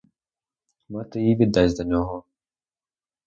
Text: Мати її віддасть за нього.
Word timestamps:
Мати 0.89 1.19
її 1.21 1.35
віддасть 1.35 1.75
за 1.77 1.83
нього. 1.83 2.23